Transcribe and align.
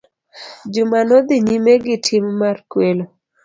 Juma 0.73 0.99
nodhi 1.07 1.35
nyime 1.45 1.73
gitim 1.85 2.25
mar 2.41 2.57
kwelo. 2.71 3.05